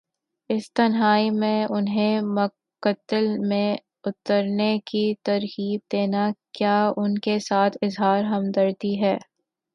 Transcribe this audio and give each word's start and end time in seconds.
اس 0.49 0.71
تنہائی 0.73 1.29
میں 1.31 1.65
انہیں 1.69 2.21
مقتل 2.37 3.27
میں 3.39 3.67
اترنے 4.05 4.71
کی 4.85 5.03
ترغیب 5.23 5.79
دینا، 5.91 6.27
کیا 6.53 6.75
ان 6.97 7.17
کے 7.19 7.37
ساتھ 7.39 7.77
اظہار 7.81 8.23
ہمدردی 8.25 8.99
ہے؟ 9.01 9.17